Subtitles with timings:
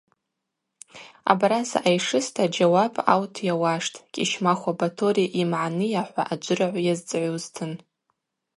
[1.31, 7.71] Абараса айшыста джьауап аут йауаштӏ Кӏьыщмахва Баторий ймагӏныйа?– хӏва аджвырагӏв азцӏгӏузтын.